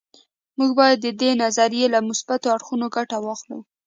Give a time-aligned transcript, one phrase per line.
[0.57, 3.59] موږ باید د دې نظریې له مثبتو اړخونو ګټه واخلو